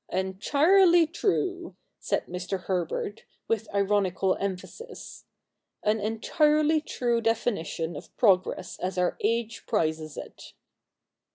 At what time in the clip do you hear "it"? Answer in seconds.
10.17-10.53